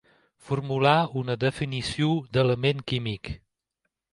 Formulà 0.45 0.93
una 1.21 1.35
definició 1.43 2.09
d'element 2.39 2.85
químic. 2.93 3.35